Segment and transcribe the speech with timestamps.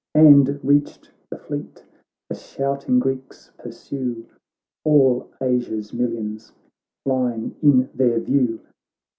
[0.15, 1.85] And reached the fleet;
[2.27, 4.25] the shouting Greeks pursue
[4.83, 6.51] All Asia's millions,
[7.03, 8.61] flying in their view.